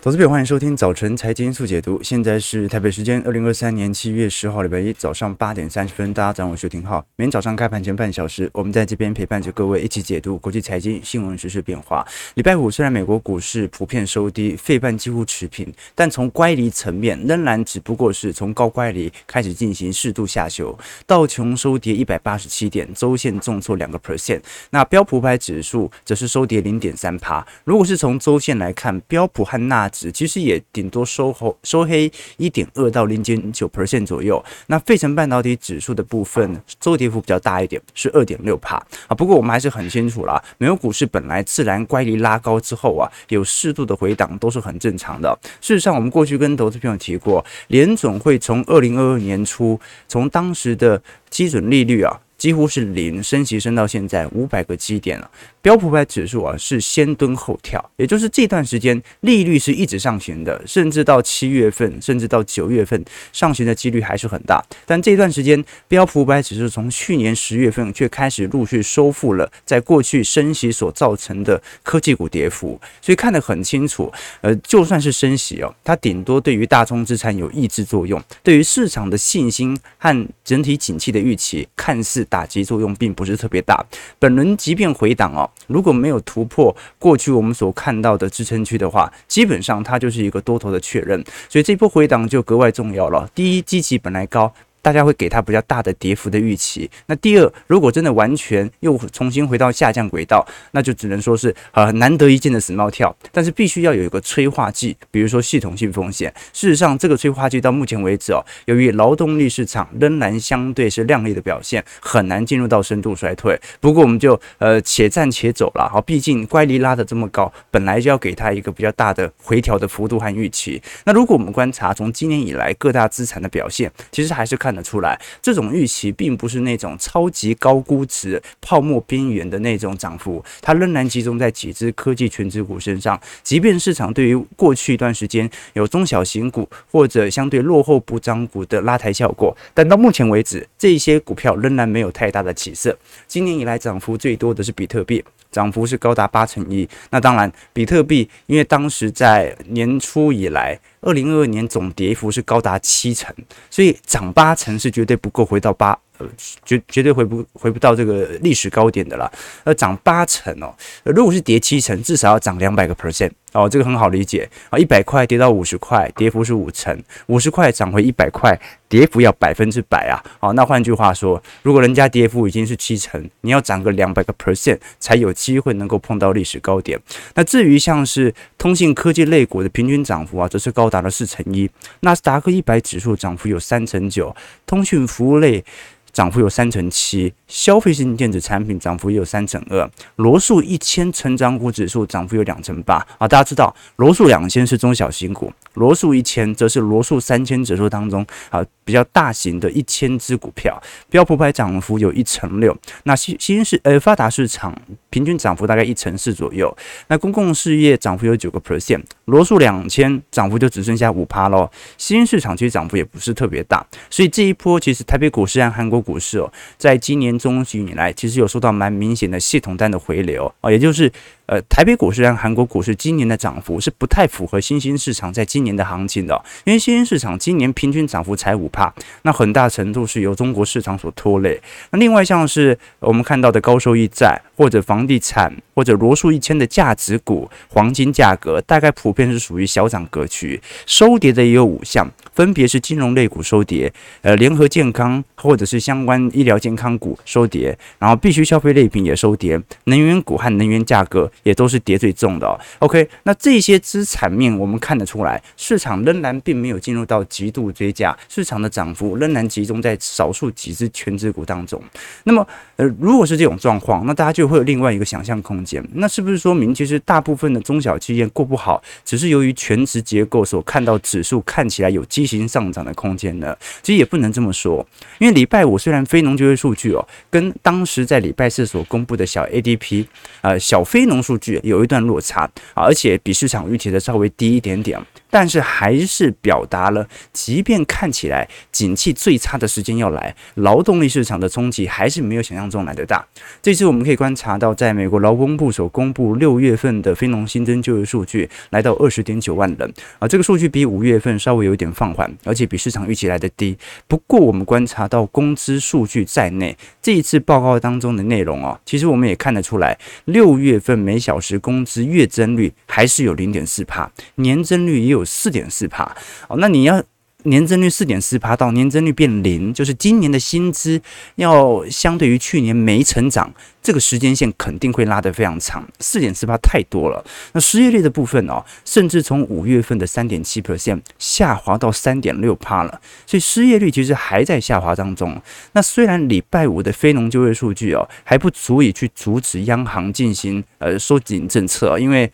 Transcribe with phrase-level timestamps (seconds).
[0.00, 2.00] 投资朋友，欢迎收听早晨财经速解读。
[2.04, 7.04] 现在是台北时间二零二三年七月十号礼拜一早上八点三十分，大家早上好，我是廷浩。
[7.16, 12.06] 每天早上开盘前半小时，我们在这边陪伴着各位一起解读国际财经新闻时事变化。
[12.34, 20.78] 礼拜五虽然美国股市普遍收低，费半几乎持平，但从乖离层面仍然只不过是从高乖离开始进行适度下修。
[21.08, 24.40] 道琼收跌一百八十七点，周线重挫两个 percent。
[24.70, 27.44] 那标普五百指数则是收跌零点三趴。
[27.64, 34.44] 如果是从周线来看，标普和纳指其实也顶多收红收黑一点二到零点九 percent 左右。
[34.66, 39.14] 那费城半导体指数的部分周跌幅比较大一点，是二点六帕啊。
[39.14, 45.38] 不过我们还是很清楚啦，美国股市本来自然乖离拉高之后啊，有适度的回档都是很正常的。
[45.60, 52.20] 事实上，我们过去跟投资朋友提过，联总会从二零二二年初，从当时的基准利率啊。
[52.38, 55.28] 几乎是零升息升到现在五百个基点了，
[55.68, 63.04] 标普百指数啊是先蹲后跳，也就是这段时间利率是一直上行的，甚至到七月份，甚至到九月份
[63.34, 64.64] 上行的几率还是很大。
[64.86, 74.10] 但这段时间标普百指数从去年十月份却开始陆续收复了在过去升息所造成的科技股跌幅，所以看得很清楚。
[74.40, 82.24] 呃，就算是升息哦，它顶多对于大宗资产有抑制作用，对于市场的信心和整体景气的预期看似。
[82.30, 83.84] 打击作用并不是特别大。
[84.18, 91.22] 本轮即便回档哦，如果没有突破过去我们所看到的支撑区的话，基本上它就是一个多头的确认。
[91.48, 93.28] 所以这波回档就格外重要了。
[93.34, 94.52] 第一，基期本来高。
[94.88, 96.90] 大家会给它比较大的跌幅的预期。
[97.08, 103.14] 那第二，如果真的完全又重新回到下降轨道，那就只能说是呃难得一见的死猫跳。
[103.30, 106.32] 但是必须要有一个催化剂，比如说系统性风险。
[106.54, 113.60] 事实上，这个催化剂到目前为止哦，由于劳动力市场仍然相对是亮丽的表现，很难进入到深度衰退。
[113.80, 115.86] 不过我们就呃且战且走了。
[115.92, 120.80] 好，毕竟乖离拉得这么高，本来就要给它一个比较大的回调的幅度和预期。
[121.04, 124.77] 那如果我们观察从今年以来各大资产的表现，其实还是看。
[124.82, 133.20] 出来，这种预期并不是那种超级高估值、泡沫边缘的那种涨幅，它仍然集中在几只科技全值股身上。
[133.42, 142.96] 即便市场对于过去一段时间有中小型股或者相对落后补涨股的拉抬效果，但到目前为止，这些股票仍然没有太大的起色。
[143.26, 145.24] 今年以来涨幅最多的是比特币。
[145.50, 153.34] 涨幅是高达八成一，那当然，比特币因为当时在年初以来，二零二二年总跌幅是高达七成，
[153.70, 155.98] 所以涨八成是绝对不够回到八。
[156.18, 156.26] 呃，
[156.64, 159.30] 绝绝对回不回不到这个历史高点的了。
[159.62, 164.78] 呃，涨八成哦，如果是跌七成，至少要涨两百个 percent 哦，这个很好理解啊。
[164.78, 170.22] 一百块跌到五十块，跌幅是五成；五十块涨回一百块，跌幅要百分之百啊。
[170.38, 177.00] 好，那换句话说，如果人家跌幅已经是七成，你要涨个两百个 percent 才有机会能够碰到历史高点。
[177.34, 181.70] 那至于像是通信科技类股的平均涨幅啊，则是高达了四成一。
[182.00, 184.34] 纳斯达克一百指数涨幅有三成九，
[184.66, 185.64] 通讯服务类。
[186.10, 193.28] 涨幅有三成七，消费性电子产品涨幅也有三成二，罗素一千成长股指数涨幅有两成八啊！
[193.28, 204.74] 大家知道，罗素两千是中小型股，罗素一千则是罗素三千指数当中啊比较大型的一千只股票，标普百涨幅有一成六，那新新市呃发达市场
[205.10, 206.74] 平均涨幅大概一成四左右，
[207.06, 215.98] 那公共事业涨幅有九个 percent，罗素两千涨幅就只剩下五趴喽，新兴市场其实涨幅也不是特别大，所以这一波其实台北股市和韩国。
[216.08, 221.12] 股市哦，在今年中旬以来，其实有受到蛮明显的系统单的回流啊，也就是
[221.46, 226.34] 呃，台北股市和韩国股市今年的涨幅是不太符合新兴市场在今年年的行情的，
[226.64, 228.92] 因为新兴市场今年平均涨幅才五趴，
[229.22, 231.60] 那很大程度是由中国市场所拖累。
[231.90, 243.92] 那另外像是我们看到的高收益债或者房地产或者罗素一千的价值股，黄金价格大概普遍是属于小涨格局，收跌的也有五项，分别是金融类股收跌，
[244.22, 245.98] 呃，联合健康或者是相。
[246.08, 252.58] 关医疗健康股收跌，然后必需消费类品也收跌，能源股和能源价格也都是跌最重的。
[252.78, 261.82] OK，那这些资产面我们看得出来，市场仍然并没有进入到极度追加，市场的涨幅仍然集中在少数几只全值股当中。
[262.22, 262.46] 那么，
[262.76, 273.56] 呃，如果是这种状况，那大家就会有另外一个想象空间，那是不是说明其实大部分的中小企业过不好，只是由于权值结构所看到指数看起来有畸形上涨的空间呢？
[273.82, 274.86] 其实也不能这么说，
[275.18, 275.76] 因为礼拜五。
[275.78, 280.04] 虽然非农就业数据哦，跟当时在礼拜四所公布的小 ADP，
[280.42, 285.00] 呃，小非农数据有一段落差，而且比市场预期的稍微低一点点。
[285.30, 293.24] 但是还是表达了，即便看起来景气最差的时间要来，劳动力市场的冲击还是没有想象中来得大。
[293.60, 303.76] 这次我们可以观察到，在美国劳工部所公布六月份的非农新增就业数据，来到二十点九万人啊，这个数据比五月份稍微有一点放缓，而且比市场预期来得低。
[304.06, 315.17] 不过我们观察到工资数据在内，这一次报告当中的内容哦，其实我们也看得出来，六月份每小时工资月增率还是有零点四帕，年增率也有。
[315.18, 316.04] 有四点四趴
[316.48, 317.02] 哦，那你要
[317.44, 321.00] 年增率四点四趴到年增率变零，就是今年的薪资
[321.36, 323.50] 要相对于去年没成长，
[323.80, 325.86] 这个时间线肯定会拉得非常长。
[326.00, 327.24] 四点四趴太多了。
[327.52, 335.40] 那失业率的部分哦，甚至从五月份的三点七 percent 下滑到三点六趴了，所以失业率其实还在下滑当中。
[335.72, 342.30] 那虽然礼拜五的非农就业数据哦还不足以去阻止央行进行呃收紧政策，因为。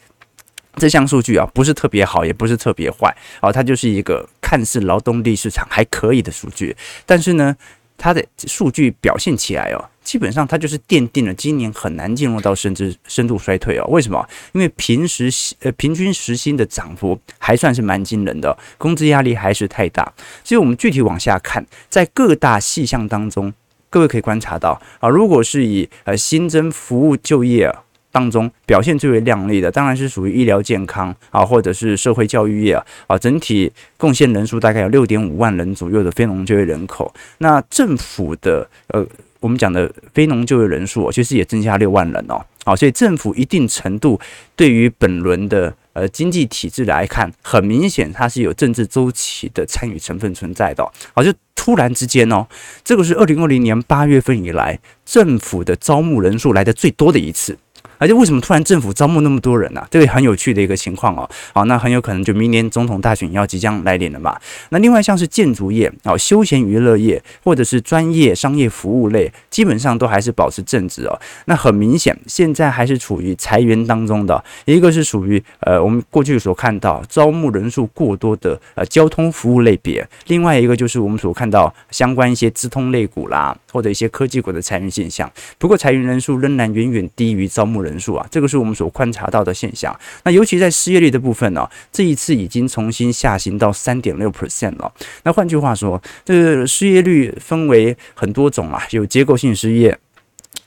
[0.76, 6.76] 这项数据啊，不是特别好，也不是特别坏，哦，它就是一个看似劳动力市场还可以的数据，
[7.06, 7.56] 但是呢，
[7.96, 13.84] 它的数据表现起来哦，基本上它就是奠定了今年很难进入到深至深度衰退哦。
[13.88, 14.28] 为什么？
[14.52, 15.30] 因为平时
[15.60, 20.12] 呃平均时薪的涨幅还算是蛮惊人的，工资压力还是太大。
[20.42, 23.52] 所以我们具体往下看，在各大细项当中，
[23.88, 27.72] 各位可以观察到啊，如果是以呃新增服务就业。
[28.14, 37.12] 当中表现最为亮丽的，当然是属于医疗健康啊，或者是社会教育业啊，啊，整体贡献人数大概有六点五万人左右的非农就业人口。
[37.38, 39.04] 那政府的呃，
[39.40, 44.20] 我们讲的非农就业人数其实也增加六万人哦，好，所以政府一定程度
[44.54, 52.46] 对于本轮的呃经济体制来看，很明显它是有政治周期的参与成分存在的，好，就突然之间哦，
[52.84, 57.58] 这个是二零二零年八月份以来政府的招募人数来的最多的一次。
[58.04, 59.88] 而且为什么突然政府招募那么多人呢、啊？
[59.90, 61.26] 这个很有趣的一个情况哦。
[61.54, 64.38] 好，那很有可能就明年总统大选要即将来临了嘛。
[64.68, 71.18] 那另外像是建筑业啊、休闲娱乐业或者是专业商业服务类，基本上都还是保持正值哦。
[71.46, 74.44] 那很明显，现在还是处于裁员当中的。
[74.66, 85.30] 一个是属于呃我们过去所看到招募人数过多的呃交通服务类别，另外一个就是我们所看到相关一些资通类股啦，或者一些科技股的裁员现象。
[85.58, 87.74] 不过裁员人数仍然远远低于招募。
[87.84, 89.94] 人数啊，这个是我们所观察到的现象。
[90.22, 94.90] 那尤其在失业率的部分呢、这一次已经重新下行到三点六 percent 了。
[95.24, 99.98] 那换句话说，这个失业率分为很多种啊，有结构性失业。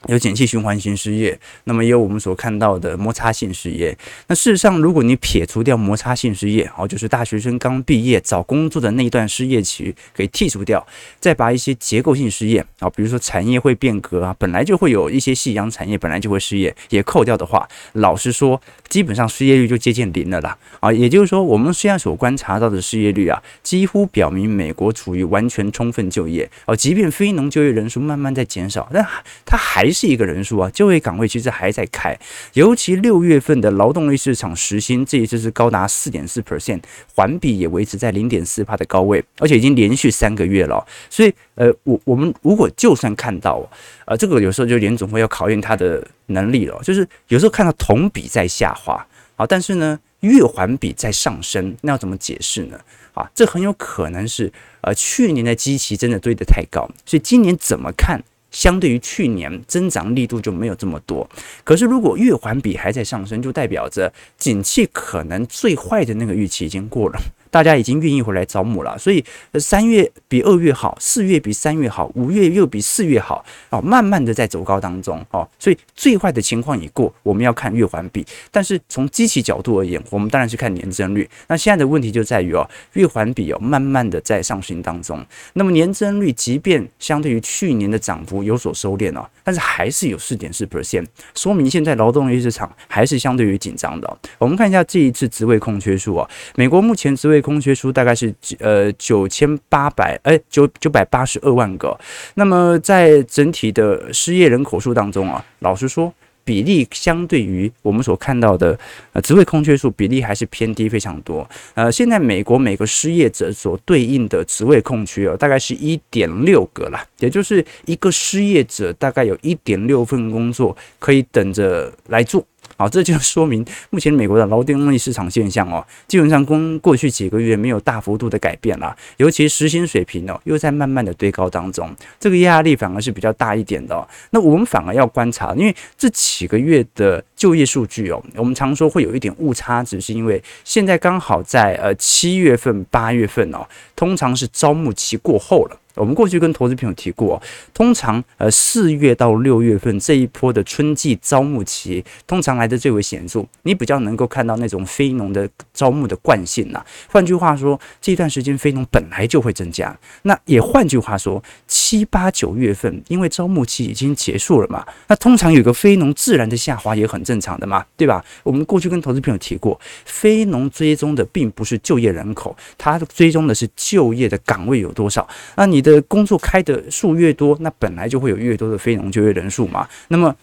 [0.05, 3.97] 有景气循环型失业，那么也有我们所看到的摩擦性失业。
[4.27, 10.85] 那事实上，如果你撇除掉摩擦性失业，哦，就是大学生刚毕业找工作的那一段失业期给剔除掉，
[11.19, 20.57] 再把一些结构性失业啊，比如说产业会变革啊，本来就会有一些夕阳产业本来就会失业，也扣掉的话，老实说，基本上失业率就接近零了啦。
[20.79, 26.49] 啊，也就是说，我们现在所观察到的失业率啊，几乎表明美国处于完全充分就业。
[26.65, 29.05] 哦，即便非农就业人数慢慢在减少，但
[29.45, 29.96] 它还是。
[29.97, 32.15] 是一个人数啊，就业岗位其实还在开，
[32.53, 36.81] 尤其六月份的劳动力市场时薪这一次是高达四点四 percent，
[37.15, 40.85] 环比也维持在零点四趴的高位，而且已经连续三个月了。
[41.09, 43.67] 所以，呃，我我们如果就算看到，
[44.05, 49.03] 呃，这个有时候就联总会要考验他的能力了，就是有时候看到同比在下滑
[49.35, 52.79] 啊，但是呢，月环比在上升，那要怎么解释呢？
[53.15, 54.51] 啊，这很有可能是
[54.81, 58.23] 呃去年的基期真的堆得太高，所以今年怎么看？
[58.51, 61.29] 相对于去年增长力度就没有这么多，
[61.63, 67.19] 可是如果月环比还在上升，就代表着景气可能最坏的那个预期已经过了。
[67.49, 69.23] 大家已经愿意回来招募了，所以
[69.59, 78.25] 三月比二月好，四月比三月好，五月又比四月好哦，慢慢的在走高当中哦，所以最坏的情况已过，我们要看月环比。
[78.51, 81.27] 但是从机器角度而言，我们当然是看年增率。
[81.47, 85.25] 那现在的问题就在于哦，月环比哦，慢慢的在上行当中。
[85.53, 94.17] 那么年增率即便相对于去年的涨幅有所收敛哦，但是还是有四点四 percent，说明现在劳动力市场还是相对于紧张的。
[94.37, 97.36] 我们看一下这一次职位空缺数啊，美国目前职位。
[97.41, 101.97] 空缺数大概是呃九千八百哎九九百八十二万个，
[102.35, 106.13] 那么在整体的失业人口数当中啊，老实说
[106.43, 108.77] 比例相对于我们所看到的
[109.11, 111.45] 呃职位空缺数比例还是偏低非常多。
[111.73, 122.45] 呃，现在美国每个失业者所对应的职位空缺哦，大概是一点六个啦，也就是一个失业者大概有一点六份工作可以等着来做。
[122.77, 134.07] 好，这就说明目前美国的劳动力市场现象哦，基本上跟过去几个月没有大幅度的改变了，尤其实薪水平哦，又在慢慢的堆高当中，这个压力反而是比较大一点的。
[134.29, 143.65] 那我们反而要观察，因为这几个月的就业数据哦，我们常说会有一点误差，只是因为现在刚好在呃七月份、八月份哦，
[143.95, 145.79] 通常是招募期过后了。
[145.97, 147.41] 我们过去跟投资朋友提过，
[147.73, 156.83] 通常呃四月到六月份这一波的春季招募期，通常来的最为显著，你比较能够看到那种非农的招募的惯性呐。
[157.09, 159.97] 换句话说，这段时间非农本来就会增加。
[160.23, 168.23] 那也换句话说，七八九月份因为招募期已经结束了嘛，那通常有个非农自然的下滑也很正常的嘛，对吧？
[168.43, 175.27] 我们过去跟投资朋友提过，非农追踪的并不是就业人口，它追踪的是就业的岗位有多少。
[175.55, 179.87] 那你的工作开的数越多，那本来就会有越多的非农就业人数嘛。
[180.09, 180.35] 那么。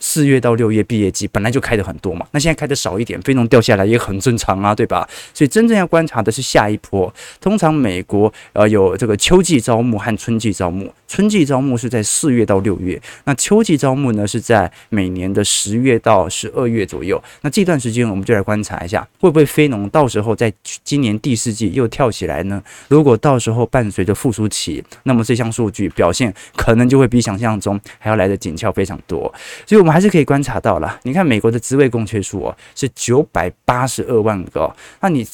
[0.00, 5.06] 四月到六月毕业季本来就开的很多嘛，那现在开的少一点，非农掉下来也很正常啊，对吧？
[5.34, 7.12] 所以真正要观察的是下一波。
[7.38, 17.22] 通常美国呃有这个秋季招募和春季招募，春季招募是在四月到六月，那秋季招募呢是在每年的十月到十二月左右。
[17.42, 20.50] 那这段时间我们就来观察一下，会不会非农到时候在
[20.82, 22.62] 今年第四季又跳起来呢？
[22.88, 29.20] 如果到时候伴随着复苏期，那么这项数据表现可能就会比想象中还要来得紧俏非常多。
[29.66, 29.89] 所以我们。
[29.90, 35.26] 还是可以观察到了，你看美国的职位空缺数哦，是九百八十二万个，那你。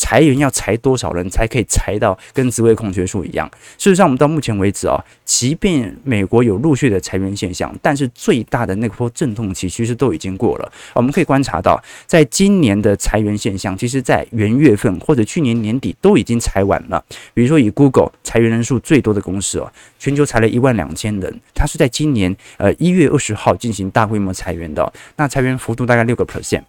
[0.00, 3.46] 裁员要裁多少人才可以裁到跟职位空缺数一样？
[3.76, 10.72] 事实上，我们到目前为止啊，即便美国有陆续的裁员现象，但是最大的那波阵痛期其实都已经过了。
[10.94, 17.04] 我们可以观察到，在今年的裁员现象，其实在元月份或者去年年底都已经裁完了。
[17.34, 26.62] 比如说，以 Google 裁员人数最多的公司哦，全球裁了一万两千人，它是在今年呃一月二十号进行大规模裁员的，那裁员幅度大概六个 percent。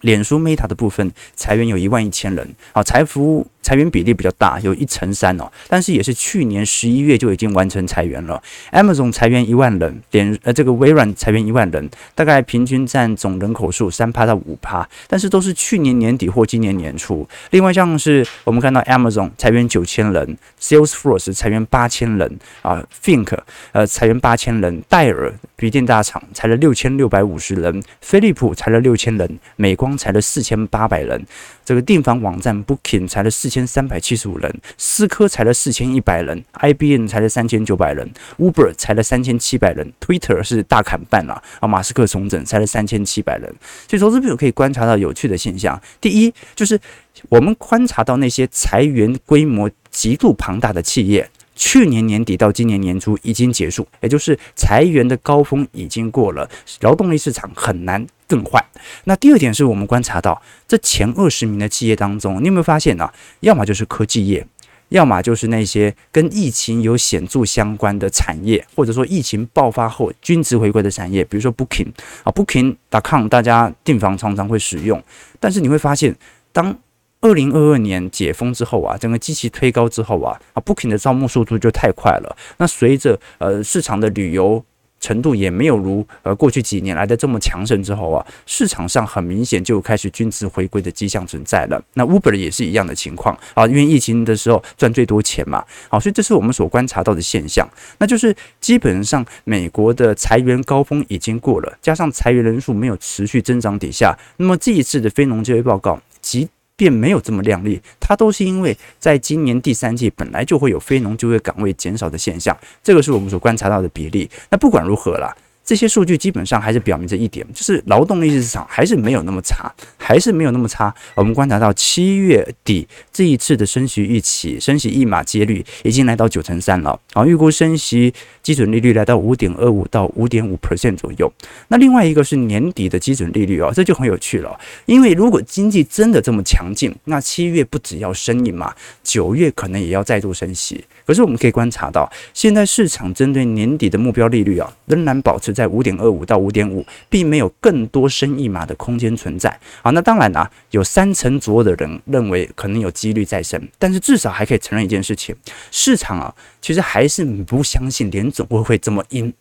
[0.00, 3.46] 脸书 Meta 的部分裁员有一万一千人，好，财富。
[3.62, 8.42] 裁员比例比较大，有一成三哦，但是也是去年十一月就已经完成裁员了。
[8.72, 17.28] Amazon 裁员一万人，点呃这个微软裁员一万人，大概平均占总人口数三趴到五趴，但是都是去年年底或今年年初。
[17.50, 23.36] 另外像是我们看到 Amazon 裁员九千人，Salesforce 裁员八千人啊，Think
[23.72, 31.24] 呃裁员八千人，戴尔笔电大厂裁了六千六百五十人，飞利浦裁了六千人，美光裁了四千八百人。
[31.64, 43.54] 这个订房网站 Booking 裁了四千三百七十五人，思科裁了四千一百人，IBM 裁了三千九百人，Uber 裁了三千七百人，Twitter 是大砍半了啊，马斯克重整裁了三千七百人。
[43.88, 46.80] 所以投资朋友可以观察到有趣的现象，第一就是
[47.28, 51.30] 我们观察到那些裁员规模极度庞大的企业。
[51.62, 56.48] 去年年底到今年年初已经结束，也就是裁员的高峰已经过了，
[56.80, 58.64] 劳动力市场很难更换。
[59.04, 64.46] 那第二点是我们观察到，这前二十名的企业当中，你有没有发现呢、要么就是科技业，
[64.88, 71.88] 要么就是那些跟疫情有显著相关的产业，或者说疫情爆发后均值回归的产业，比如说 Booking
[72.24, 75.04] 啊，Booking.com 大家订房常常会使用，
[75.38, 76.16] 但是你会发现
[76.52, 76.74] 当。
[77.20, 82.36] 二零二二年解封之后啊，整个机器推高之后啊，啊，Booking 的招募速度就太快了。
[82.56, 84.64] 那随着呃市场的旅游
[84.98, 91.82] 程度也没有如呃过去几年来的这么强盛之后啊，市场上很明显就开始均值回归的迹象存在了。
[91.92, 97.68] 那 Uber 也是一样的情况啊，因为疫情的时候赚最多钱嘛，好，所以这是我们所观察到的现象。
[97.98, 106.48] 那就是基本上美国的裁员高峰已经过了，加上裁员人数没有持续增长底下，那么这一次的非农就业报告及
[106.80, 114.30] 便没有这么亮丽，它都是因为在今年第三季本来就会有非农就业岗位减少的现象，这个是我们所观察到的比例。
[114.48, 115.36] 那不管如何了。
[115.64, 120.92] 这些数据基本上还是表明这一点，就是劳动力市场还是没有那么差，还是没有那么差。
[121.14, 126.98] 我们观察到七月底这一次的升息预期，升息一码接率已经来到九成三了。
[127.12, 128.12] 啊，预估升息
[128.42, 131.32] 基准利率来到五点二五到五点五 percent 左右。
[131.68, 134.58] 那另外一个是年底的基准利率哦，这就很有趣了。
[134.86, 138.74] 因为如果经济真的这么强劲，那七月不只要升一码，
[139.04, 140.84] 九月可能也要再度升息。
[141.10, 149.58] 可是我们可以观察到，现在市场针对年底的目标利率啊，仍然保持在五点二五到五点五，并没有更多升一码的空间存在。
[149.82, 155.34] 好，那当然啊，有三成左右的人认为可能有几率再升，但是至少还可以承认一件事情：
[155.72, 159.34] 市场啊，其实还是不相信联总会会这么阴。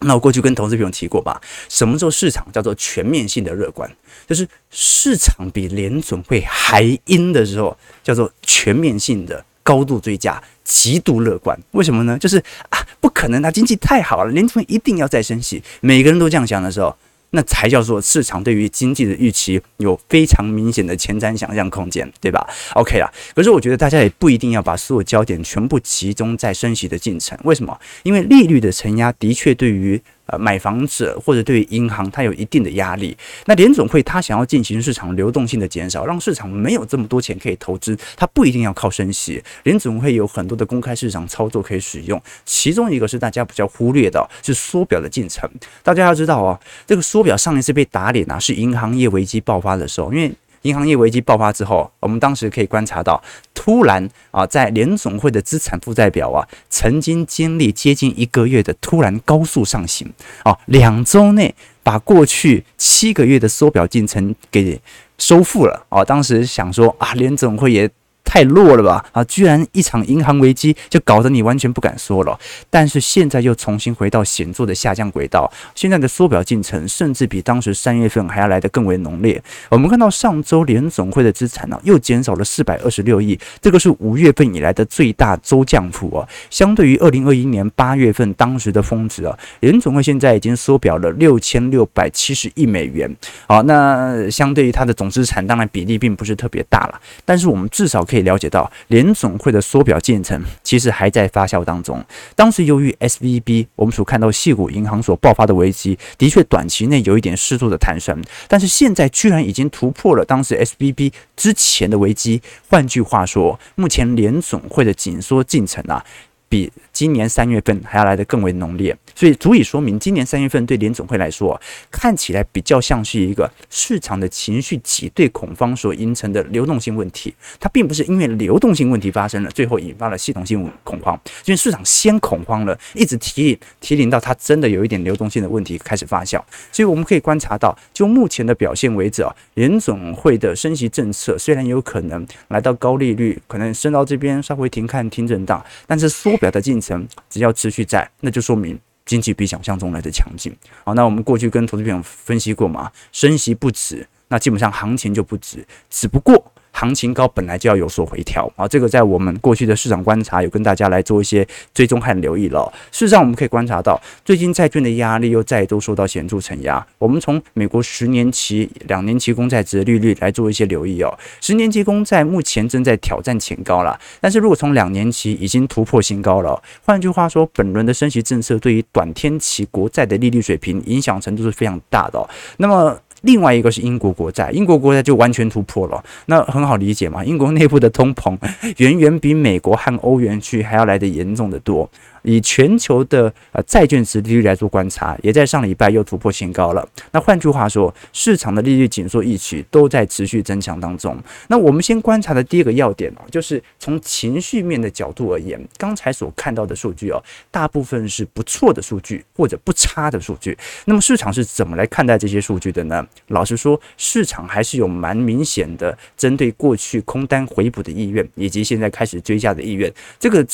[0.00, 3.90] 那我过去跟投资朋友提过吧，什么时候市场叫做全面性的乐观？
[4.26, 9.42] 就是市场比联准会还阴的时候，叫做全面性的。
[9.68, 12.16] 高度追加，极度乐观，为什么呢？
[12.18, 12.38] 就是
[12.70, 16.96] 啊，不可能，它经济太好了，联储一定要再升息，每个人都这样想的时候，
[17.32, 23.12] 那才叫做市场对于经济的预期有非常明显的前瞻想象空间，对吧？OK 啊。
[23.34, 27.36] 可是我觉得大家也不一定要把所有焦点全部集中在升息的进程。
[27.44, 27.78] 为什么？
[28.04, 33.16] 因为利率的承压的确对于呃买房者或者对于银行它有一定的压力。
[33.46, 39.42] 那联总会它想要进行市场流动性的减少，让市场没有这么多钱可以投资，它不一定要靠升息。
[39.64, 45.50] 联总会有很多的公开市场操作可以使用，其中一个是大家比较忽略的，是缩表的进程。
[45.82, 47.02] 大家要知道啊，这个。
[47.08, 50.12] 缩表上一次被打脸啊，是银行业危机爆发的时候。
[50.12, 50.30] 因为
[50.62, 53.22] 银行业危机爆发之后，我们当时可以观察到，
[53.54, 60.10] 突然啊，在联总会的资产负债表啊，曾经经历接近一个月的突然高速上行
[60.42, 64.80] 啊，两周内把过去七个月的缩表进程给
[65.18, 66.04] 收复了啊。
[66.04, 67.90] 当时想说啊，联总会也。
[68.28, 69.02] 太弱了吧！
[69.12, 72.38] 啊，居然一场银行危机就搞得你完全不敢说了。
[72.68, 79.42] 但是现在又重新回到显著的下降轨道，现在的缩表进程甚至比当时三月份还要来得更为浓烈。
[79.70, 86.28] 我们看到上周联总会的资产呢、又减少了四百二十六亿，这个是五月份以来的最大周降幅啊。
[86.50, 93.10] 相对于二零二一年八月份当时的峰值啊，联总会现在已经缩表了六千六百七十亿美元。
[93.46, 98.17] 好，那相对于它的总资产，当然比例并不是特别大了，但是我们至少可以。
[98.22, 102.04] 了解到，联总会的缩表进程其实还在发酵当中。
[102.34, 112.42] 当时由于 SVB，我们所看到系股银行所爆发的危机，的确短期内有一点适度的弹升，但是现在居然已经突破了当时 SVB 之前的危机。
[112.68, 116.04] 换句话说，目前联总会的紧缩进程啊，
[116.48, 118.96] 比今年三月份还要来得更为浓烈。
[119.14, 121.60] 所以足以说明，今年三月份对联总会来说，
[121.92, 127.32] 看起来比较像是一个市场的情绪挤兑恐慌所形成的流动性问题。
[127.60, 131.16] 它并不是因为流动性问题发生了，最后引发了系统性恐慌。
[131.44, 136.42] 因为市场先恐慌了，一直提提领到它真的有一点流动性的问题开始发酵。
[136.72, 146.87] 所以我们可以观察到，就目前的表现为止啊，联总会的升息政策虽然有可能来到高利率，可能升到这边稍微停看停震荡，但是缩表的进程
[147.28, 148.78] 只要持续在，那就说明。
[149.04, 150.54] 经济比想象中来的强劲。
[150.84, 156.52] 好，那我们过去跟投资朋友分析过嘛，升息不止，那基本上行情就不止，只不过。
[156.78, 161.44] 行情高本来就要有所回调啊，这个在我们过去的市场观察有跟大家来做一些
[161.74, 162.72] 追踪和留意了。
[162.92, 166.86] 事实上，我们可以观察到，最近债券的压力又再度受到显著承压。
[166.98, 171.12] 我们从美国十年期、两年期公债值利率来做一些留意哦。
[171.40, 176.62] 十年期公债目前正在挑战前高了，但是如果从两年期已经突破新高了。
[176.84, 182.24] 换句话说，本轮的升息政策对于短天期国债的利率水平影响程度是非常大的。
[182.58, 182.96] 那么。
[183.22, 188.36] 另外一个是英国国债，英国国债就完全突破了，那很好理解嘛，英国内部的通膨
[188.76, 191.88] 远远比美国和欧元区还要来得严重的多。
[192.28, 196.86] 以全球的呃债券殖利率来做观察，也在上礼拜又突破新高了。
[197.10, 201.16] 那换句话说，市场的利率紧缩预期都在持续增强当中。
[201.48, 210.56] 那我们先观察的第一个要点哦，就是从情绪面的角度而言，刚才所看到的数据哦，大部分是不错的数据或者不差的数据。
[210.84, 213.06] 那么市场是怎么来看待这些数据的呢？
[213.28, 219.90] 老实说，市场还是有蛮明显的针对过去空单回补的意愿，以及现在开始追加的意愿。
[220.18, 220.46] 这个。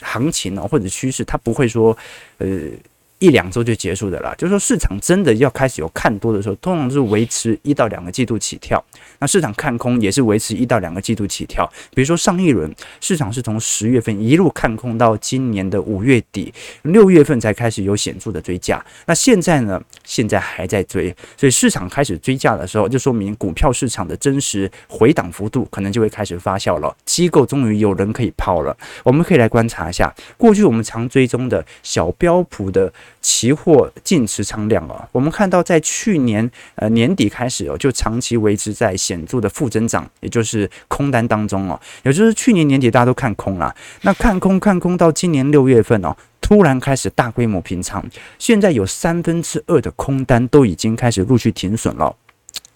[0.00, 1.96] 行情呢，或者去于是他不会说，
[2.36, 2.46] 呃。
[3.18, 8.82] 一两周就结束的了，就是说市场真的要开始有看多的时候，通常是维持一到两个季度起跳。
[9.18, 11.68] 那市场看空也是维持一到两个季度起跳。
[11.94, 16.52] 比如说上一轮市场是从十月份一路看空到今年的五月底，
[16.82, 18.84] 六月份才开始有显著的追价。
[19.06, 19.82] 那现在呢？
[20.04, 26.96] 现在还在追，所以市场开始追价的时候，就说明股票市场的真实回档幅度可能就会开始发酵了。
[27.04, 28.76] 机构终于有人可以抛了。
[29.02, 32.92] 我们可以来观察一下，过去我们常追踪的小标普的。
[33.20, 48.04] 期货净持仓量哦，我们看到在去年呃年底开始哦，就长期维持在显著的负增长，也就是空单当中哦，也就是去年年底大家都看空了，那看空看空到今年六月份哦，突然开始大规模平仓，
[48.38, 52.14] 现在有三分之二的空单都已经开始陆续停损了。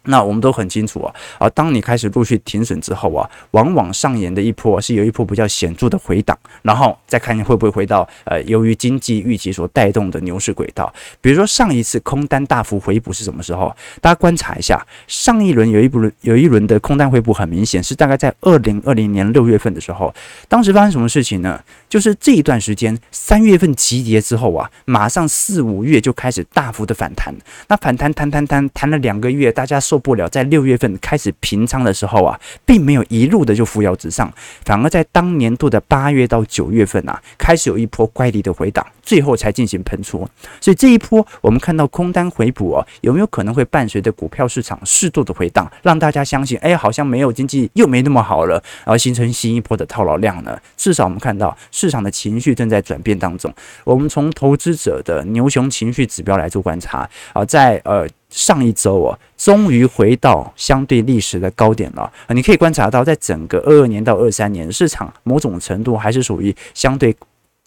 [0.05, 10.93] 那我们都很清楚啊，啊，当你开始陆续停损之后啊，往往上演的一波是有一波比较显著的回档，然后再看你会不会回到呃，由于经济预期所带动的牛市轨道。
[11.21, 13.73] 比如说上一次空单大幅回补是什么时候？
[14.01, 20.12] 大家观察一下，上一轮有一轮有一轮的空单回补很明显是大概在二零二零年六月份的时候，
[20.49, 21.61] 当时发生什么事情呢？
[21.88, 27.33] 就是这一段时间三月份急跌之后啊，马上四五月就开始大幅的反弹，
[27.69, 29.81] 那反弹弹弹弹弹了两个月，大家。
[29.92, 34.33] 受不了，在六月份开始平仓的时候啊，并没有一路的就扶摇直上，
[34.64, 40.26] 反而在当年度的八月到九月份啊，开始有一波乖离的回档，最后才进行喷出。
[40.62, 50.59] 所以这一波我们看到空单回补哦，有没有可能会伴随着股票市场适度的回档，让大家相信，哎，好像没有经济又没那么好了，而形成新一波的套牢量呢？
[50.78, 53.52] 至少我们看到市场的情绪正在转变当中。
[53.85, 58.09] 我们从投资者的牛熊情绪指标来做观察啊，在呃。
[58.33, 62.33] 上一周哦，终于回到相对历史的高点了啊！
[62.33, 67.14] 你可以观察到，在整个二二年到二三年，市场某种程度还是属于相对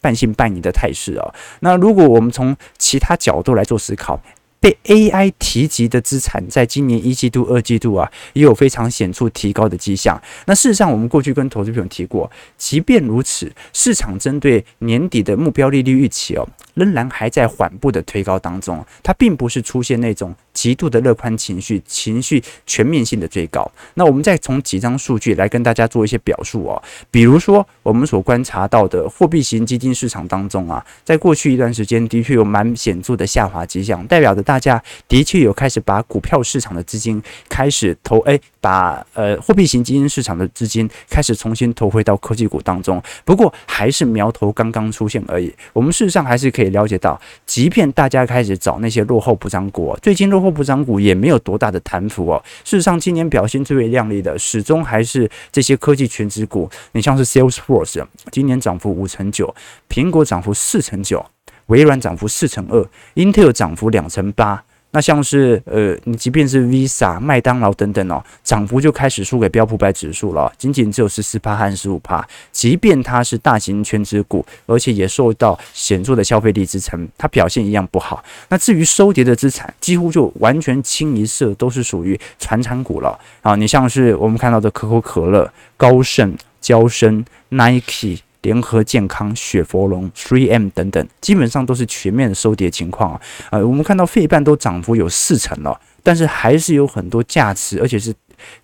[0.00, 1.34] 半信半疑的态势哦。
[1.60, 4.20] 那如果我们从其他角度来做思考，
[4.58, 10.20] 被 AI 提及的资产，在今年一季度、二季度啊，也有非常显著提高的迹象。
[10.46, 20.34] 那事实上，我们过去跟投资朋友提过，即便如此，市场针对年底的目标利率预期哦，仍然还在缓步的推高当中，它并不是出现那种。
[20.56, 23.70] 极度的乐观情绪，情绪全面性的最高。
[23.92, 43.02] 那我们再从几张数据来跟大家做一些表述哦，比如说我们所观察到的货币型基金市场当中啊，在过去一段时间的确有蛮显著的下滑迹象，代表着大家的确有开始把股票市场的资金开始投，哎，把呃货币型基金市场的资金开始重新投回到科技股当中。
[43.26, 45.52] 不过还是苗头刚刚出现而已。
[45.74, 50.45] 我们事实上还是可以了解到，即便大家开始找那些落后补涨股，最近落后。
[50.50, 52.42] 补涨股也没有多大的弹幅哦。
[52.64, 56.68] 事实上，今年表现最为亮丽的，始终还是这些科技权值股。
[56.92, 59.54] 你像是 Salesforce，今年涨幅五成九，
[59.88, 61.24] 苹果涨幅四成九，
[61.66, 64.62] 微软涨幅四成二英特尔涨幅两成八。
[64.96, 72.26] 那像是呃，你即便是 Visa、麦当劳等等哦，涨幅就开始输给标普百指数了，仅仅只有十四趴和十五趴。
[72.50, 78.24] 即便它是大型权值股，而且也受到显著的消费力支撑，它表现一样不好。
[78.48, 83.54] 那至于收跌的资产，几乎就完全清一色都是属于传产股了啊！
[83.54, 88.20] 你像是我们看到的可口可乐、高盛、娇生、Nike。
[88.46, 93.20] 联合健康、雪佛龙、3M 等等，基本上都是全面的收跌情况啊。
[93.50, 98.14] 呃，我们看到费半都涨幅有四成了，但是还是有很多价值，而且是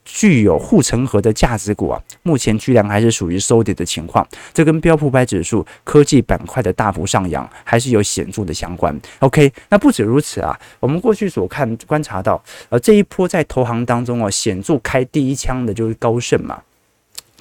[0.05, 4.25] 具有护城河的价值股啊，目前居然还是属于收跌的情况。
[4.55, 8.97] 这跟标普百指数科技板块的大幅上扬还是有显著的相关。
[9.19, 16.63] OK，那不止如此啊，我们过去所看观察到，呃，这一波在投行当中啊，显著开第一枪的就是高盛嘛。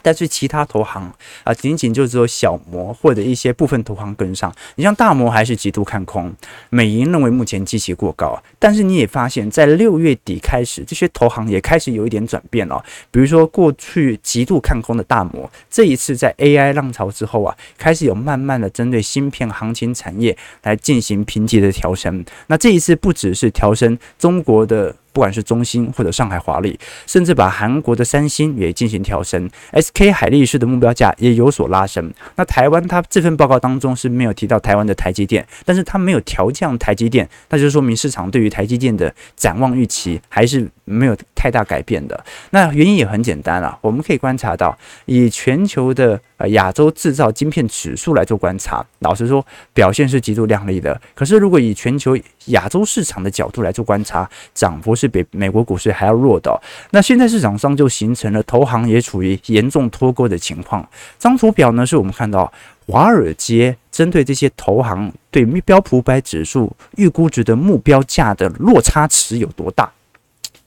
[0.01, 1.11] 但是其他投行
[1.43, 4.53] 啊，仅仅就只有小摩或者一些部分投行跟上。
[4.75, 6.33] 你像大摩还是极度看空，
[6.69, 8.41] 美银认为目前基期过高。
[8.59, 12.83] 但是你也发现，在六月底开始，这些投行也开始有一点转变了。
[13.09, 22.23] 比如说过去极度看空的大摩，这一次在 AI 浪潮之后啊，开始有慢慢的针对芯片行情产业来进行评级的调升。
[22.47, 24.95] 那这一次不只是调升中国的。
[25.13, 32.11] 不管是中芯或者上海华力，甚至把韩国的三星也进行调升，SK 海力士的目标价也有所拉升。
[32.35, 42.23] 那台湾它这份报告当中是没有提到台湾的台积电，但是它没有调降台积电，那就说明市场对于台积电的展望预期还是没有太大改变的。
[42.51, 50.99] 那原因也很简单啊，我们可以观察到，以全球的亚洲制造晶片指数来做观察，老实说表现是极度亮丽的。
[51.15, 56.61] 可是如果以全球亚洲市场的角度来做观察，涨幅是比美国股市还要弱的。
[56.91, 60.87] 那现在市场上就形成了投行也处于严重脱钩的情况。
[61.17, 62.51] 张图表呢，是我们看到
[62.87, 69.89] 华尔街针对这些投行对标普百指数预估值的目标价的落差值有多大。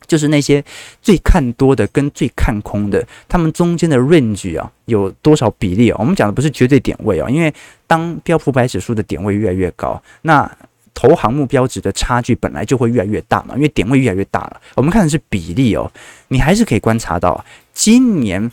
[0.07, 0.63] 就是那些
[1.03, 5.97] 最看多的跟最看空的，他们中间的 range 啊，有多少比例啊？
[5.99, 7.53] 我们讲的不是绝对点位啊，因为
[7.87, 10.51] 当标普百指数的点位越来越高，那
[10.93, 14.61] 投行目标值的差距本来就会越来越大嘛，因为点位越来越大了。
[14.77, 15.91] 我们看的是比例哦，
[16.29, 18.51] 你还是可以观察到，今年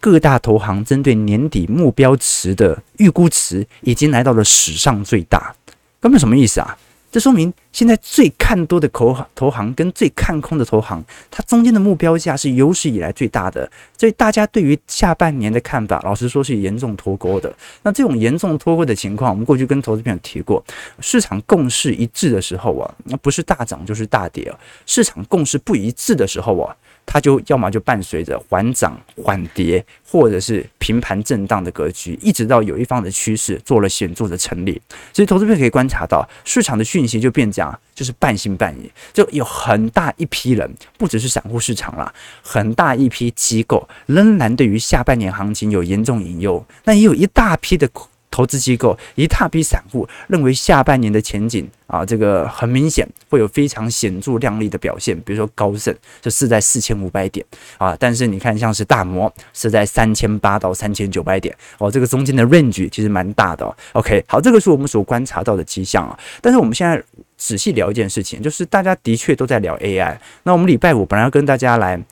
[0.00, 5.54] 各大投行针对年底目标值的预估值已经来到了史上最大，
[6.00, 6.76] 根本什么意思啊？
[7.12, 17.54] 这说明现在最看多的投行投行跟最看空的投行，它中间的目标价是有史以来最大的，所以大家对于下半年的看法，老实说是严重脱钩的。
[17.82, 20.64] 那这种严重脱钩的情况，我们过去跟投资朋友提过，
[21.00, 26.74] 市场共识一致的时候啊，那不是大涨就是大跌啊；市场共识不一致的时候啊。
[27.04, 34.80] 它就要么就伴随着缓涨缓跌，或者是平盘震荡的格局，一直到有一方的趋势做了显著的成立。
[35.12, 42.12] 所以，投资者可以观察到，市场的讯息就变这样，就是半信半疑，就有很大一批人，不只是散户市场啦，
[42.42, 47.88] 很大一批机构仍然对于下半年行情有严重隐忧，那也有一大批的
[48.32, 55.14] 投资机构一大批散户认为下半年的前景啊，这个很明显会有非常显著亮丽的表现。
[55.20, 57.44] 比如说高盛就是在四千五百点
[57.78, 63.76] 啊，但是你看像是大摩是在三千八到三千九百点哦，这个中间的 range 其实蛮大的哦。
[63.92, 66.18] OK，好，这个是我们所观察到的迹象啊。
[66.40, 67.00] 但是我们现在
[67.36, 70.16] 仔细聊一件事情，就是大家的确都在聊 AI。
[70.44, 72.02] 那我们礼拜五本来要跟大家来。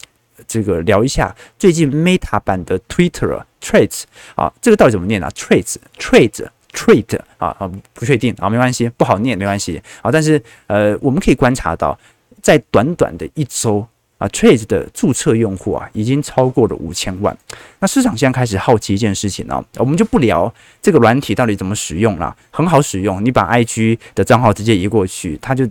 [0.46, 4.02] 这个聊一下最近 Meta 版的 Twitter Trades
[4.34, 10.10] 啊，这个到底怎么念啊 Trades Threads Threads 啊啊，不确定啊，没关系，不好念没关系啊。
[10.10, 11.98] 但是呃，我们可以观察到，
[12.40, 13.86] 在短短的一周
[14.18, 17.36] 啊 Trades 的注册用户啊，已经超过了五千万。
[17.80, 25.68] 那市场现在开始好奇一件事情呢，我们就不聊这个软体到底怎么使用了，很好使用，你把 IG 的账号直接移过去，它就。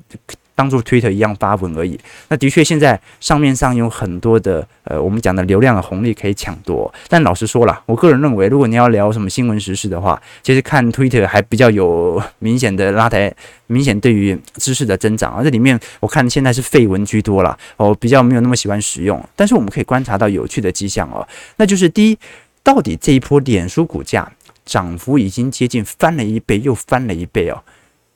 [0.59, 1.97] 当做 Twitter 一样发文而已。
[2.27, 6.93] 那的确，现在上面上有很多的呃，我们讲的流量的红利可以抢夺。
[7.07, 13.33] 但老实说了，我个人认为，如果你要聊什么新闻时事的话，其实看 Twitter 还比较有明显的拉抬，
[13.67, 15.33] 明显对于知识的增长。
[15.33, 19.23] 而这里面我看现在是废文居多了，我比较没有那么喜欢使用。
[19.37, 22.17] 但是我们可以观察到有趣的迹象哦，那就是第一，
[22.61, 24.29] 到底这一波脸书股价
[24.65, 27.63] 涨幅已经接近翻了一倍又翻了一倍哦，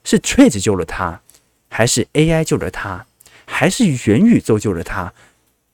[0.03, 1.21] 是 Threads 救了它。
[1.75, 3.03] 还是 AI 救了他，
[3.45, 5.11] 还是元宇宙救了他，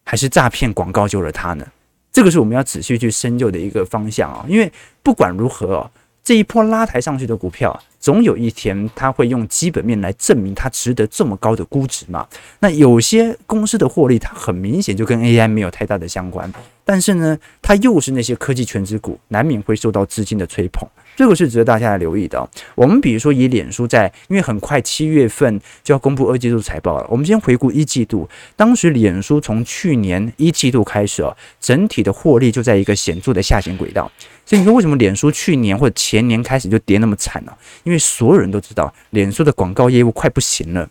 [0.05, 1.67] 还是诈骗广告救了他呢？
[2.09, 4.45] 这个是我们要仔细去深究的一个方向啊！
[4.47, 4.71] 因为
[5.03, 5.91] 不管如何哦，
[6.23, 12.25] 这一波拉抬上去的股票，总有一天它会用基本面来证明它值得这么高的估值嘛。
[12.59, 16.49] 那有些公司的获利，它很明显就跟 AI 没有太大的相关，
[16.85, 20.88] 但是呢，它又是那些科技权值股，难免会受到资金的吹捧。
[21.19, 22.49] 这个是值得大家来留意的。
[22.75, 27.05] 我们比如说以脸书在，因为很快七月份就要公布二季度财报了。
[27.10, 34.10] 我们先回顾一季度，当时脸书从去年一季度开始哦，整体的获利就在一个显著的下行轨道。
[34.45, 37.51] 所以你说为什么脸书去年或者前年开始就跌那么惨呢？
[37.84, 40.89] 因为所有人都知道，脸书的广告业务快不行了。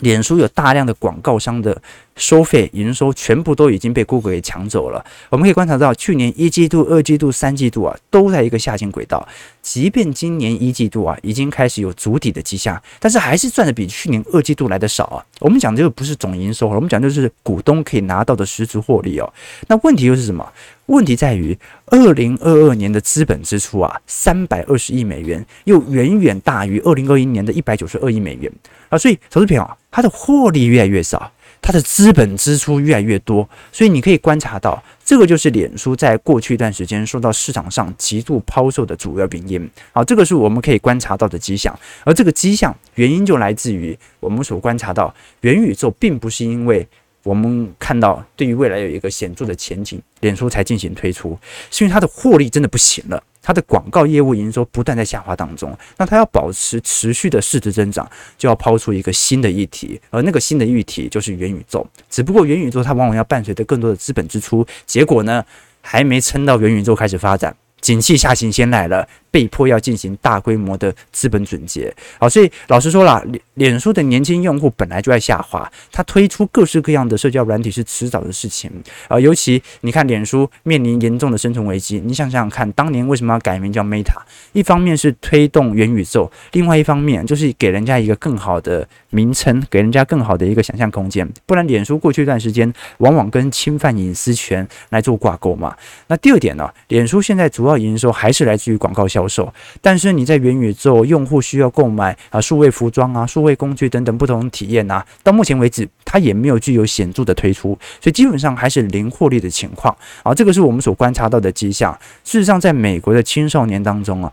[0.00, 1.80] 脸书有大量的广告商的
[2.16, 5.04] 收费营收，全部都已经被 Google 给抢走了。
[5.28, 9.26] 我们可以观察到，去年一季度、二季度、三季度啊，都在一个下行轨道。
[9.62, 15.24] 即便今年一季度啊，已经开始有筑底的迹象，但是还是赚的比去年二季度来的少啊。
[15.40, 19.32] 我们讲这个不是总营收，我们讲就是股东可以拿到的实质获利哦。
[19.68, 20.50] 那问题又是什么？
[20.86, 28.50] 问题在于，二零二二年的资本支出啊，三百二十亿美元，又远远大于二零二一年的一百九十二亿美元
[28.88, 31.32] 啊，所以投资品啊，它的获利越来越少，
[31.66, 39.68] 它的资本支出越来越多，所以你可以观察到，这个就是脸书在过去一段时间受到市场上极度抛售的主要原因。
[39.90, 46.86] 好，这个是我们可以观察到的迹象，而这个迹象原因就来自于我们所观察到，元宇宙并不是因为。
[47.24, 51.36] 我们看到，对于未来有一个显著的前景，脸书才进行推出，
[51.72, 61.86] 是因为它的获利真的不行了，它的广告业务营收不断在下滑当中，那它要保持持续的市值增长，就要抛出一个新的议题，而那个新的议题就是元宇宙。
[62.10, 65.44] 只不过元宇宙它往往要伴随着更多的资本支出，结果呢，
[65.80, 69.06] 还没撑到元宇宙开始发展，景气下行先来了。
[69.36, 78.70] 被迫要进行大规模的资本准结，好，所以老实说了，脸脸书的年轻用户本来就在下滑，它推出各式各样的社交软体是迟早的事情
[79.08, 79.20] 啊。
[79.20, 84.16] 尤其你看，脸书面临严重的生存危机，你想想看，当年为什么要改名叫 Meta？
[84.54, 91.30] 一方面是推动元宇宙，另外一方面就是给人家一个更好的名称，给人家更好的一个想象空间。
[91.44, 95.76] 不然，脸书过去一段时间往往跟侵犯隐私权来做挂钩嘛。
[96.06, 99.52] 那第二点呢，脸书现在主要营收还是来自于广告销售。
[99.80, 110.34] 但是你在元宇宙，用户需要购买啊数位服装啊、数位工具等等不同体验啊，到目前为止，它也没有具有显著的推出，所以基本上还是零获利的情况啊。
[110.34, 111.92] 这个是我们所观察到的迹象。
[112.24, 114.32] 事实上，在美国的青少年当中啊，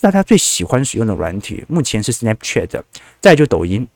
[0.00, 2.80] 大家最喜欢使用的软体，目前是 Snapchat，
[3.20, 3.86] 再就抖音，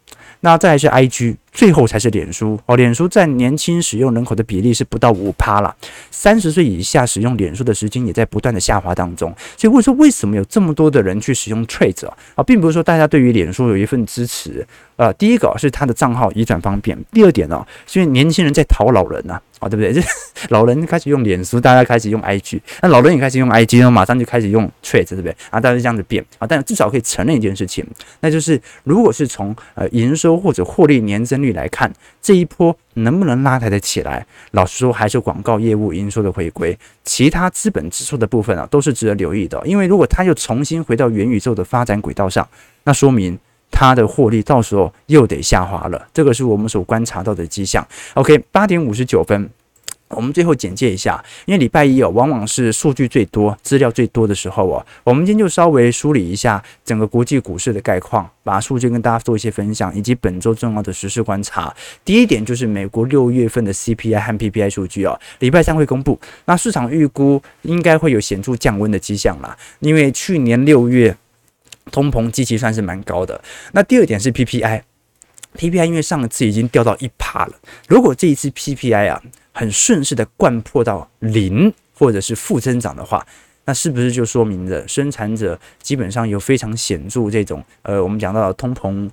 [0.41, 1.37] 那再是 IG。
[1.57, 2.61] 最后才是脸书。
[2.67, 5.75] 哦，脸书在年轻使用人口的比例是不到五趴了，
[6.11, 9.35] 三十岁以下使用脸书的时间也在不断的下滑当中。
[9.57, 14.67] 所以，我说为什么有这么多的人去使用 Trade 啊，并不是说大家对于脸书有一份支持，
[14.97, 19.95] 呃，第一个是他的账号移转方便，第二点呢，是因为年轻人在讨老人呐，啊，对不对？
[19.95, 20.03] 这
[20.51, 25.35] 老人开始用脸书，大家开始用 IG，那老人也开始用 IG，然后马上就开始用 t r a d e 对不对？
[25.49, 26.23] 啊，大家这样子变。
[26.39, 27.83] 啊，但至少可以承认一件事情，
[28.21, 34.27] 那就是如果是从呃营收或者获利年增来看，这一波能不能拉抬得起来？
[34.53, 39.61] 老实说，还是广告业务营收的回归，其他资本支出的部分啊，都是值得留意的。
[39.67, 42.47] 因为如果它又重新回到元宇宙的发展轨道上，
[42.85, 43.39] 那说明
[43.71, 46.07] 它的获利到时候又得下滑了。
[46.15, 47.87] 这个是我们所观察到的迹象。
[48.15, 49.51] OK，八点五十九分。
[50.09, 54.87] 我们最后简介一下，因为礼拜一哦，往往是数据最多、资料最多的时候哦。
[55.03, 61.75] 我们今天就稍微梳理一下整个国际股市的概况，把数据跟大家做一些分享，以及本周重要的实时观察。
[62.05, 66.19] 第一点就是美国六月份的 CPI 和 PPI 数据哦，礼拜三会公布。
[66.45, 71.17] 那市场预估应该会有显著降温的迹象啦，因为去年六月
[71.91, 73.43] 通膨基期算是蛮高的。
[73.73, 77.53] 那第二点是 PPI，PPI 因为上一次已经掉到一趴了，
[77.89, 79.21] 如果这一次 PPI 啊。
[79.57, 83.27] 很顺势的灌破到零或者是负增长的话，
[83.65, 89.09] 那是不是就说明着生产者基本上有非常显著这种呃，我们讲到的通膨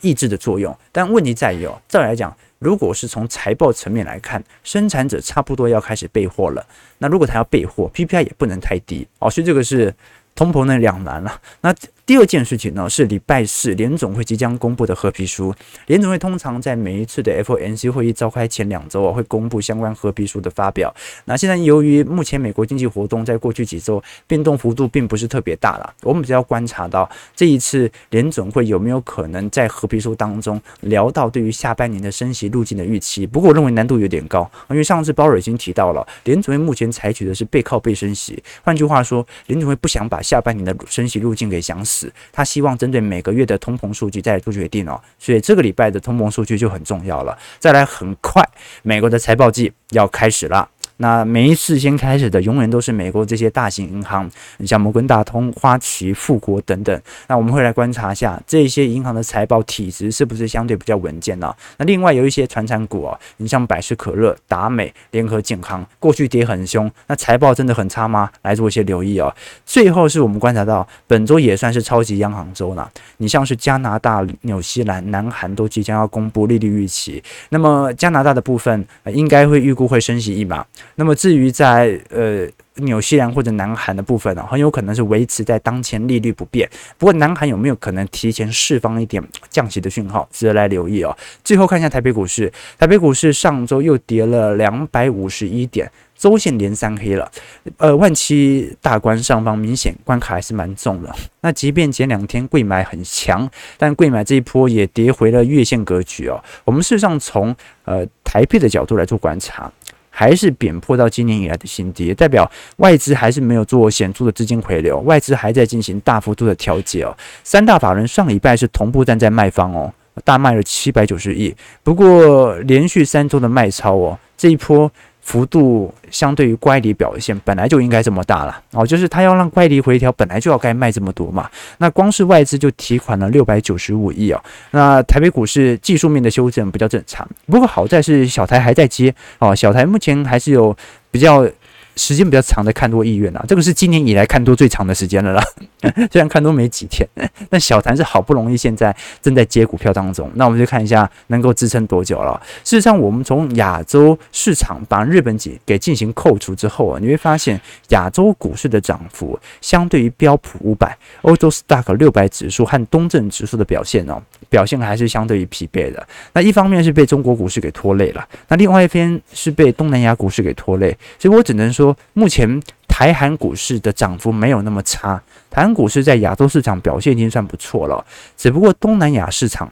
[0.00, 0.74] 抑制的作用？
[0.90, 6.66] 但问题在于哦，再来讲，如果是从财报层面来看，生产者差不多要开始备货了。
[6.96, 9.94] 那如果他要备货，PPI 也不能太低哦，所以这个是
[10.34, 11.38] 通膨的两难了。
[11.60, 11.74] 那
[12.12, 15.54] 第二件事情呢，是礼拜四联总会即将公布的褐皮书。
[15.86, 20.94] 联总会通常在每一次的 FOMC 会议召开前两周啊，会公布相关褐皮书的发表。
[21.24, 33.26] 那现在由于目前美国经济活动在过去几周变动幅度并不是特别大了，我们只要观察到这一次联总会有没有可能在褐皮书当中聊到对于下半年的升息路径的预期。
[33.26, 38.42] 不过我认为难度有点高，因为上次鲍尔已经提到了，联总会目前采取的是背靠背升息。
[38.62, 42.01] 换句话说，联总会不想把下半年的升息路径给想死。
[42.32, 47.36] 他希望针对每个月的通膨数据再做决定哦，所以这个礼拜的通膨数据就很重要了。
[47.58, 48.42] 再来，很快
[48.82, 50.68] 美国的财报季要开始了。
[51.02, 57.02] 那每一次先开始的，永远都是美国这些大型银行，你像摩根大通、花旗、富国等等。
[57.26, 61.52] 那我们会来观察一下这些银行的财报体质是不是相对比较稳健呢？
[61.78, 68.30] 那另外有一些传产股哦，你像百事可乐、达美、联合健康，过去跌很凶，那财报真的很差吗？
[68.42, 69.34] 来做一些留意哦。
[69.66, 77.20] 最后是我们观察到本周也算是超级央行周了，你像是加拿大、纽西兰、南韩都即将要公布利率预期。
[77.48, 80.64] 那么加拿大的部分，应该会预估会升息一码。
[80.94, 86.68] 那么至于在呃纽西兰或者南韩的部分呢，很有可能是维持在当前利率不变。
[86.96, 91.16] 不过南韩有没有可能提前释放一点降息的讯号，值得来留意哦。
[91.44, 97.30] 最后看一下台北股市，台北股市上周又跌了两百五十一点，周线连三黑了。
[97.76, 101.14] 呃，万七大关上方明显关卡还是蛮重的。
[101.42, 106.42] 那即便前两天贵买很强，但贵买这一波也跌回了月线格局哦。
[106.64, 109.70] 我们事实上从呃台币的角度来做观察。
[110.14, 117.16] 还是贬破到今年以来的新低，代表外资还是没有做显著的资金回流，外资还在进行大幅度的调节哦。
[117.42, 124.92] 三大法人上礼拜是同步站在卖方哦，大卖了七百九十亿，不过连续三周的卖超哦，这一波。
[125.22, 131.48] 幅度相对于乖离表现本来就应该这么大了哦，就是他要让乖离回调，本来就要该卖这么多嘛。
[131.78, 134.42] 那光是外资就提款了六百九十五亿哦。
[134.72, 140.76] 那台北股市技术面的修正比较正常，不过好在是小台还在接哦，小台目前还是有
[141.10, 141.48] 比较。
[141.96, 145.42] 时间比较长的看多意愿啊，这个是今年以来看多最长的时间了啦。
[146.10, 147.06] 虽然看多没几天，
[147.50, 150.30] 但小谭是好不容易现在正在接股票当中。
[150.34, 152.40] 那我们就看一下能够支撑多久了。
[152.64, 166.06] 事实上，我们从亚洲市场把日本给给进行扣除之后啊，你会发现亚洲股市的涨幅相对于标普五百、欧洲 Stock 六百指数和东证指数的表现哦，表现还是相对于疲惫的。
[166.34, 171.96] 那一方面是被中国股市给拖累了，那另外一边是被东南亚股市给拖累，所以我只能说。
[172.14, 178.04] 目前台韩股市的涨幅没有那么差，台韩股市在亚洲市场表现已经算不错了。
[178.36, 179.70] 只不过东南亚市场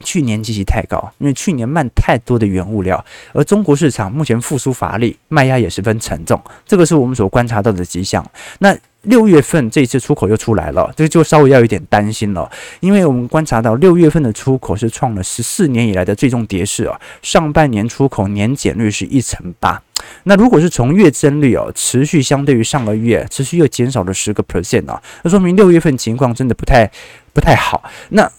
[0.00, 8.24] 去年积极太高，因为去年卖太多的原物料，而中国市场目前复苏乏力，卖压也十分沉重，这个是我们所观察到的迹象。
[8.58, 19.80] 那六月份这一次出口又出来了，这就稍微要有点担心了，因为我们观察到六月份的出口是创了十四年以来的最重跌势啊，上半年出口年减率是一成八。
[20.24, 26.90] 那如果是从月增率哦，持续相对于上个月持续又减少了十个 percent 啊，那说明六月份情况真的不太
[27.32, 27.82] 不太好。
[28.10, 28.30] 那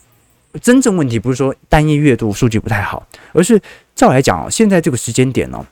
[0.61, 3.59] 真正问题不是说单一月度数据不太好，而是
[3.95, 5.65] 照来讲哦，现在这个时间点呢。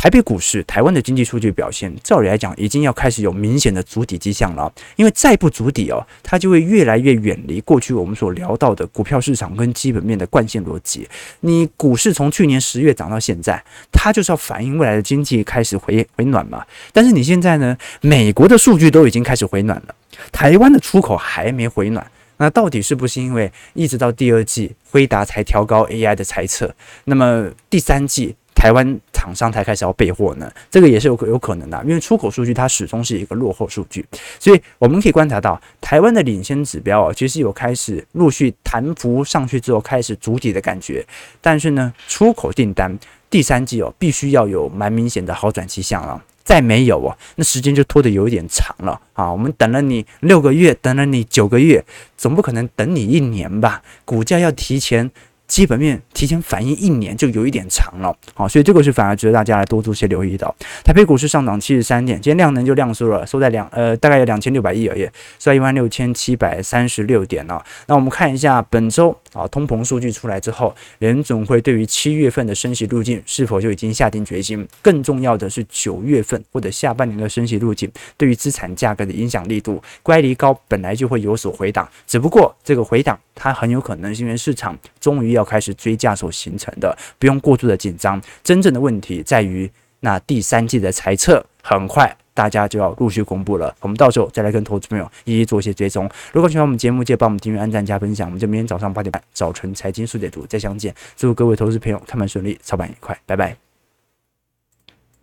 [0.00, 4.72] 台北股市、台湾的经济数据表现，照理来讲，已经要开始有明显的筑底迹象了。
[4.96, 11.06] 因为再不筑底哦，它就会越来越远离过去我们所聊到的股票市场跟基本面的惯性逻辑。
[11.40, 16.64] 你股市从去年十月涨到现在，它就是要反映未来的经济开始回回暖嘛。
[16.94, 19.94] 但是你现在呢，美国的数据都已经开始回暖了，
[20.32, 26.74] 台湾的出口还没回暖，那到底是不是因为一直到第二季辉达才调高 AI 的猜测？
[27.04, 28.34] 那么第三季？
[28.60, 30.52] 台湾厂商才开始要备货呢？
[30.70, 34.04] 这个也是有有可能的，因为出口数据它始终是一个落后数据，
[34.38, 41.02] 所以我们可以观察到台湾的领先指标啊，其实有开始陆续弹幅上去之后开始筑底的感觉，
[41.40, 42.98] 但是呢，出口订单
[43.30, 46.22] 第三季哦，必须要有蛮明显的好转迹象了。
[46.42, 49.30] 再没有哦，那时间就拖得有一点长了啊！
[49.30, 51.82] 我们等了你六个月，等了你九个月，
[52.16, 53.80] 总不可能等你一年吧？
[54.04, 55.10] 股价要提前。
[55.50, 60.46] 基本面提前反应一年就有一点长了，好，所以这个是反而值得大家来多做些留意的。
[60.84, 65.02] 台北股市上涨七十三点，今天量能就量缩了，收在两呃大概有两千六百亿而已，
[65.40, 67.60] 收在一万六千七百三十六点了。
[67.88, 74.64] 那我们看一下本周啊通膨数据出来之后，联总会对于七月份的升息路径是否就已经下定决心？
[74.80, 85.39] 更重要的是九月份或者下半年的升息路径对于资产价格的影响力度，乖离高本来就会有所回档，只不过这个回档它很有可能是因为市场终于要。
[85.40, 88.20] 要开始追价所形成的，不用过度的紧张。
[88.44, 89.70] 真正的问题在于，
[90.00, 96.08] 那第三季的财测很快大家就要陆续公布了，我们到时候再来跟投资朋友一一做一些追踪。
[96.32, 98.28] 如果喜欢我们节目，记得帮我们订阅、按赞、加分享。
[98.28, 100.94] 我们就明天早上八点半早晨财经速解读再相见。
[101.16, 103.69] 祝各位投资朋友开盘顺利，操盘愉快，拜拜。